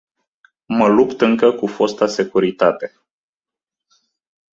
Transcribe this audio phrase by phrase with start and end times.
[0.65, 2.99] Mă lupt încă cu fosta securitate.